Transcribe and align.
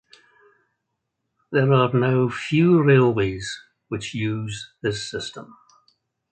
There 1.51 1.71
are 1.71 1.93
now 1.93 2.27
few 2.29 2.81
railways 2.81 3.55
which 3.87 4.15
use 4.15 4.71
this 4.81 5.07
system. 5.07 5.55